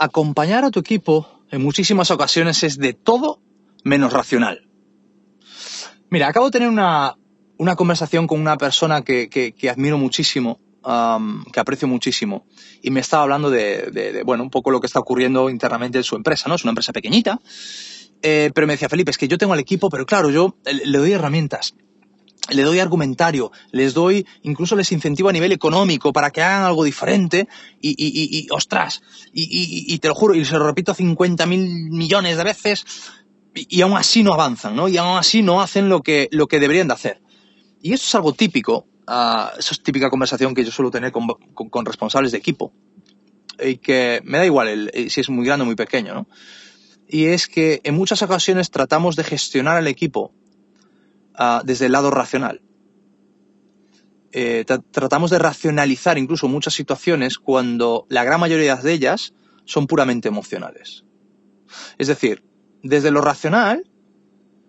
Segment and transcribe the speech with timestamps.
[0.00, 3.40] acompañar a tu equipo en muchísimas ocasiones es de todo
[3.84, 4.66] menos racional.
[6.08, 7.16] Mira, acabo de tener una,
[7.76, 10.58] conversación con una persona que, admiro muchísimo,
[11.52, 12.46] que aprecio muchísimo,
[12.82, 16.16] y me estaba hablando de, bueno, un poco lo que está ocurriendo internamente en su
[16.16, 16.54] empresa, ¿no?
[16.54, 17.38] Es una empresa pequeñita,
[18.22, 20.98] eh, pero me decía, Felipe, es que yo tengo el equipo, pero claro, yo le
[20.98, 21.74] doy herramientas
[22.50, 26.84] le doy argumentario, les doy, incluso les incentivo a nivel económico para que hagan algo
[26.84, 27.48] diferente
[27.80, 29.02] y, y, y, ostras,
[29.32, 32.84] y, te lo juro, y se lo repito 50 mil millones de veces
[33.54, 34.88] y, aún así no avanzan, ¿no?
[34.88, 37.20] Y aún así no hacen lo que, lo que deberían de hacer.
[37.82, 41.84] Y eso es algo típico, uh, es típica conversación que yo suelo tener con, con,
[41.84, 42.72] responsables de equipo
[43.62, 46.26] y que me da igual el, si es muy grande o muy pequeño, ¿no?
[47.12, 50.32] Y es que en muchas ocasiones tratamos de gestionar el equipo
[51.64, 52.62] desde el lado racional.
[54.32, 60.28] Eh, tratamos de racionalizar incluso muchas situaciones cuando la gran mayoría de ellas son puramente
[60.28, 61.04] emocionales.
[61.98, 62.44] Es decir,
[62.82, 63.90] desde lo racional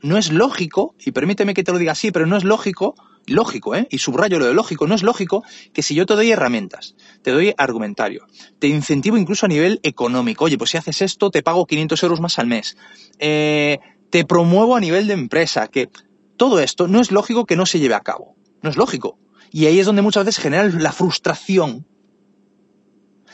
[0.02, 2.96] no es lógico, y permíteme que te lo diga así, pero no es lógico,
[3.28, 3.88] lógico, ¿eh?
[3.92, 7.32] y subrayo lo de lógico, no es lógico que si yo te doy herramientas, te
[7.32, 8.26] doy argumentario,
[8.58, 12.20] te incentivo incluso a nivel económico, oye, pues si haces esto te pago 500 euros
[12.20, 12.78] más al mes,
[13.20, 13.80] eh,
[14.10, 15.90] te promuevo a nivel de empresa, que
[16.38, 18.36] todo esto no es lógico que no se lleve a cabo.
[18.62, 19.20] No es lógico.
[19.52, 21.86] Y ahí es donde muchas veces genera la frustración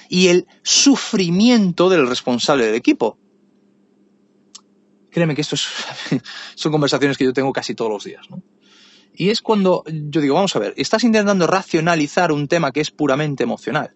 [0.10, 3.20] y el sufrimiento del responsable del equipo.
[5.12, 5.56] Créeme que esto
[6.56, 8.30] son conversaciones que yo tengo casi todos los días.
[8.30, 8.42] ¿no?
[9.14, 12.92] Y es cuando yo digo, vamos a ver, estás intentando racionalizar un tema que es
[12.92, 13.96] puramente emocional.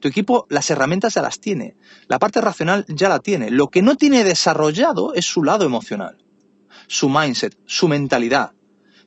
[0.00, 1.76] Tu equipo las herramientas ya las tiene,
[2.08, 3.50] la parte racional ya la tiene.
[3.50, 6.25] Lo que no tiene desarrollado es su lado emocional
[6.86, 8.52] su mindset, su mentalidad.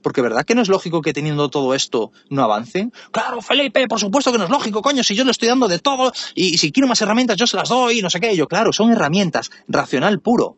[0.02, 2.94] Porque ¿verdad que no es lógico que teniendo todo esto no avancen?
[3.12, 5.80] Claro, Felipe, por supuesto que no es lógico, coño, si yo le estoy dando de
[5.80, 8.36] todo y si quiero más herramientas yo se las doy, no sé qué.
[8.36, 10.58] Yo, claro, son herramientas, racional puro.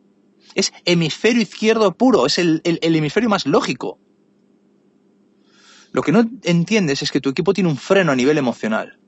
[0.54, 3.98] Es hemisferio izquierdo puro, es el, hemisferio más lógico.
[5.92, 8.98] Lo que no entiendes es que tu equipo tiene un freno a nivel emocional,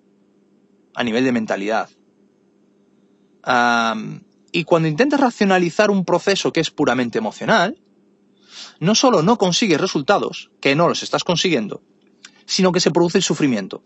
[0.94, 1.89] a nivel de mentalidad.
[4.53, 7.78] y cuando intentas racionalizar un proceso que es puramente emocional,
[8.81, 11.83] no solo no consigues resultados, que no los estás consiguiendo,
[12.47, 13.83] sino que se produce el sufrimiento.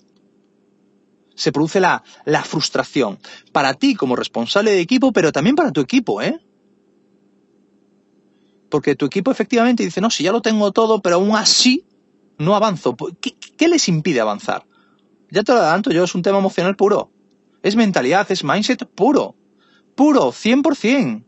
[1.34, 2.02] Se produce la,
[2.44, 3.18] frustración.
[3.52, 6.40] Para ti como responsable de equipo, pero también para tu equipo, ¿eh?
[8.68, 11.86] Porque tu equipo efectivamente dice, no, si ya lo tengo todo, pero aún así
[12.38, 12.96] no avanzo.
[13.20, 14.66] ¿Qué, qué les impide avanzar?
[15.30, 17.12] Ya te lo adelanto, yo es un tema emocional puro.
[17.62, 19.36] Es mentalidad, es mindset puro.
[19.94, 21.24] Puro, 100%.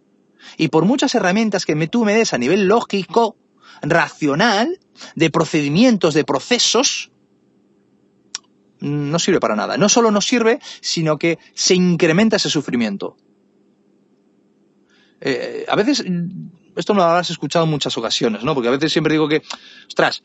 [0.57, 3.37] Y por muchas herramientas que me, tú me des a nivel lógico,
[3.83, 4.79] racional,
[5.15, 7.11] de procedimientos, de procesos,
[8.81, 9.77] no sirve para nada.
[9.77, 13.17] No solo no sirve, sino que se incrementa ese sufrimiento.
[15.21, 16.05] Eh, a veces,
[16.77, 18.55] esto lo habrás escuchado en muchas ocasiones, ¿no?
[18.55, 19.43] Porque a veces siempre digo que,
[19.87, 20.23] ostras,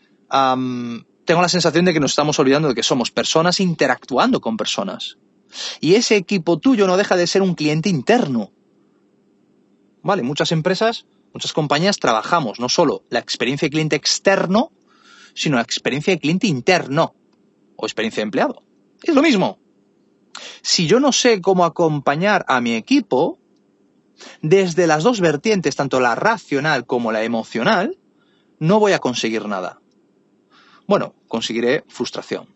[1.25, 5.17] tengo la sensación de que nos estamos olvidando de que somos personas interactuando con personas.
[5.79, 8.51] Y ese equipo tuyo no deja de ser un cliente interno.
[10.01, 10.23] ¿Vale?
[10.23, 11.05] Muchas empresas
[11.35, 14.71] muchas compañías trabajamos no solo la experiencia de cliente externo,
[15.33, 17.13] sino la experiencia de cliente interno
[17.75, 18.63] o experiencia de empleado.
[19.03, 19.59] Es lo mismo.
[20.61, 23.37] Si yo no sé cómo acompañar a mi equipo,
[24.41, 27.99] desde las dos vertientes, tanto la racional como la emocional,
[28.59, 29.81] no voy a conseguir nada.
[30.87, 32.47] Bueno, conseguiré frustración.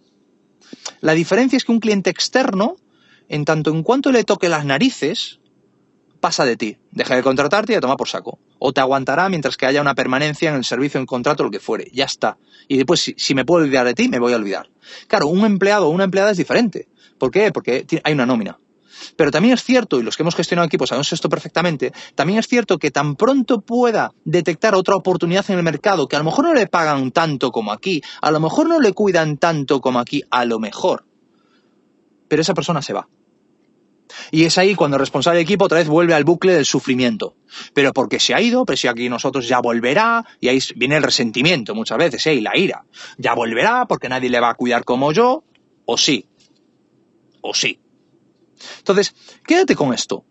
[1.01, 2.77] La diferencia es que un cliente externo,
[3.27, 5.41] en tanto en cuanto le toque las narices,
[6.19, 8.39] pasa de ti, deja de contratarte y a tomar por saco.
[8.59, 11.59] O te aguantará mientras que haya una permanencia en el servicio, en contrato, lo que
[11.59, 11.89] fuere.
[11.93, 12.37] Ya está.
[12.67, 14.69] Y después, si, me puedo olvidar de ti, me voy a olvidar.
[15.07, 16.87] Claro, un empleado o una empleada es diferente.
[17.17, 17.51] ¿Por qué?
[17.51, 18.57] Porque hay una nómina.
[19.15, 22.47] Pero también es cierto, y los que hemos gestionado equipos sabemos esto perfectamente, también es
[22.47, 26.45] cierto que tan pronto pueda detectar otra oportunidad en el mercado, que a lo mejor
[26.45, 30.23] no le pagan tanto como aquí, a lo mejor no le cuidan tanto como aquí,
[30.29, 31.05] a lo mejor,
[32.27, 33.07] pero esa persona se va.
[34.31, 37.35] Y es ahí cuando el responsable de equipo otra vez vuelve al bucle del sufrimiento.
[37.73, 41.03] Pero porque se ha ido, pero si aquí nosotros ya volverá, y ahí viene el
[41.03, 42.35] resentimiento muchas veces, ¿eh?
[42.35, 42.85] y la ira.
[43.17, 45.43] Ya volverá porque nadie le va a cuidar como yo,
[45.85, 46.25] o sí.
[47.41, 47.79] O sí.
[48.79, 49.13] Entonces,
[49.45, 50.25] quédate con esto.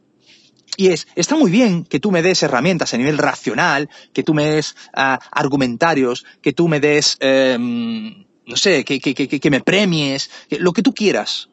[0.76, 4.32] Y es, está muy bien que tú me des herramientas a nivel racional, que tú
[4.32, 9.61] me des ah, argumentarios, que tú me des, em, no sé, que, que, que, me
[9.61, 11.49] premies, lo que tú quieras.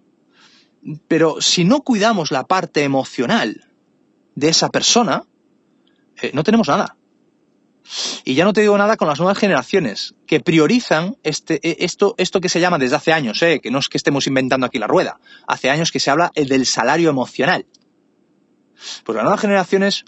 [1.07, 3.71] Pero si no cuidamos la parte emocional
[4.35, 5.25] de esa persona,
[6.21, 6.97] eh, no tenemos nada.
[8.23, 12.15] Y ya no te digo nada con las nuevas generaciones, que priorizan este, e, esto,
[12.17, 14.79] esto que se llama desde hace años, eh, que no es que estemos inventando aquí
[14.79, 17.65] la rueda, hace años que se habla del salario emocional.
[19.03, 20.05] Pues las nuevas generaciones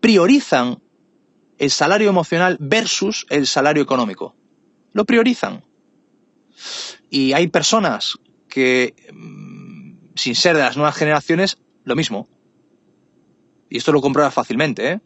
[0.00, 0.80] priorizan
[1.58, 4.36] el salario emocional versus el salario económico.
[4.92, 5.64] Lo priorizan.
[7.10, 8.18] Y hay personas
[8.48, 9.47] que, mm,
[10.18, 12.28] sin ser de las nuevas generaciones, lo mismo.
[13.70, 15.00] Y esto lo compruebas fácilmente, ¿eh?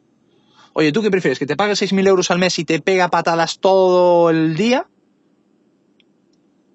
[0.74, 1.38] Oye, ¿tú qué prefieres?
[1.38, 4.86] ¿Que te pague 6.000 euros al mes y te pega patadas todo el día?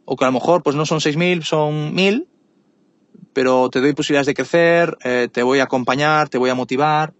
[0.06, 2.28] O que a lo mejor pues no son 6.000, son 1.000,
[3.34, 7.13] pero te doy posibilidades de crecer, eh, te voy a acompañar, te voy a motivar,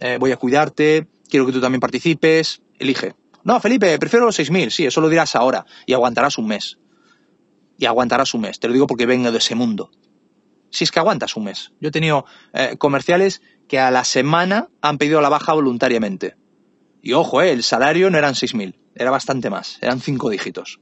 [0.00, 3.14] eh, voy a cuidarte, quiero que tú también participes, elige.
[3.44, 6.78] No, Felipe, prefiero los 6.000, sí, eso lo dirás ahora y aguantarás un mes.
[7.76, 9.90] Y aguantarás un mes, te lo digo porque vengo de ese mundo.
[10.70, 11.72] Si es que aguantas un mes.
[11.80, 16.36] Yo he tenido eh, comerciales que a la semana han pedido la baja voluntariamente.
[17.02, 20.80] Y ojo, eh, el salario no eran 6.000, era bastante más, eran cinco dígitos.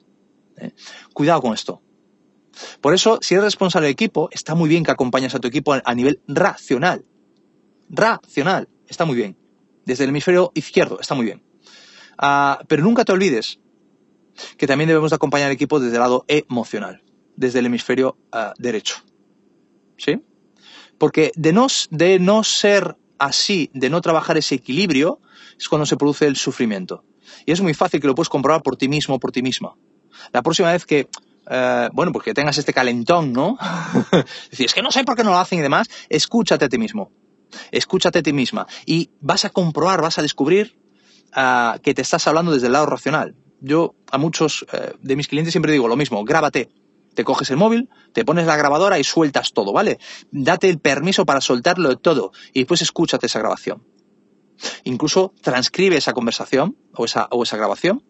[0.57, 0.73] Eh.
[1.13, 1.83] Cuidado con esto.
[2.81, 5.75] Por eso, si eres responsable del equipo, está muy bien que acompañes a tu equipo
[5.75, 7.05] a nivel racional.
[7.91, 9.37] Racional, está muy bien.
[9.85, 11.45] Desde el hemisferio izquierdo, está muy bien.
[12.19, 13.61] Ah, pero nunca te olvides
[14.57, 17.03] que también debemos de acompañar al equipo desde el lado emocional,
[17.37, 18.97] desde el hemisferio ah, derecho.
[19.97, 20.23] ¿Sí?
[20.99, 25.21] Porque de no, de no ser así, de no trabajar ese equilibrio,
[25.59, 27.05] es cuando se produce el sufrimiento.
[27.45, 29.75] Y es muy fácil que lo puedes comprobar por ti mismo por ti misma.
[30.33, 31.09] La próxima vez que,
[31.49, 33.59] eh, bueno, porque tengas este calentón, ¿no?
[34.51, 37.11] Es que no sé por qué no lo hacen y demás, escúchate a ti mismo.
[37.71, 38.67] Escúchate a ti misma.
[38.85, 40.79] Y vas a comprobar, vas a descubrir
[41.37, 43.35] uh, que te estás hablando desde el lado racional.
[43.61, 46.69] Yo a muchos uh, de mis clientes siempre digo lo mismo, grábate
[47.17, 49.99] te coges el móvil, te pones la grabadora y sueltas todo, ¿vale?
[50.31, 53.83] Date el permiso para soltarlo todo y después escúchate esa grabación.
[54.85, 58.05] Incluso transcribe esa conversación o esa, o esa grabación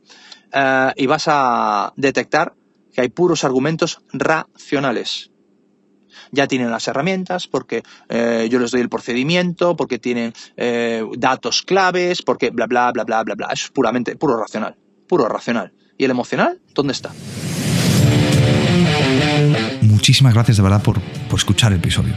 [0.53, 2.55] uh, y vas a detectar
[2.93, 5.31] que hay puros argumentos racionales.
[6.33, 11.63] Ya tienen las herramientas porque eh, yo les doy el procedimiento, porque tienen eh, datos
[11.63, 13.49] claves, porque bla, bla, bla, bla, bla, bla.
[13.53, 14.77] Es puramente, puro racional,
[15.07, 15.73] puro racional.
[15.99, 16.61] ¿Y el emocional?
[16.75, 17.13] ¿Dónde está?
[19.83, 22.15] Muchísimas gracias de verdad por, por escuchar el episodio.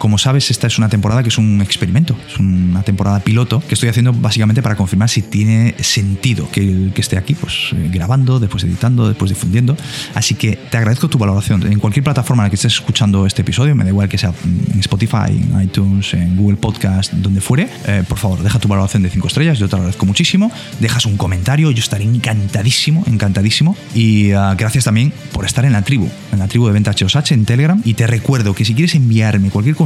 [0.00, 3.74] Como sabes, esta es una temporada que es un experimento, es una temporada piloto que
[3.74, 8.64] estoy haciendo básicamente para confirmar si tiene sentido que, esté aquí, pues eh, grabando, después
[8.64, 9.76] editando, después difundiendo.
[10.14, 11.70] Así que te agradezco tu valoración.
[11.70, 14.32] En cualquier plataforma en la que estés escuchando este episodio, me da igual que sea
[14.72, 19.02] en Spotify, en iTunes, en Google Podcast, donde fuere, eh, por favor, deja tu valoración
[19.02, 20.50] de 5 estrellas, yo te lo agradezco muchísimo.
[20.80, 23.76] Dejas un comentario, yo estaré encantadísimo, encantadísimo.
[23.94, 27.32] Y uh, gracias también por estar en la tribu, en la tribu de Venta HOSH
[27.32, 27.82] en Telegram.
[27.84, 29.76] Y te recuerdo que si quieres enviarme cualquier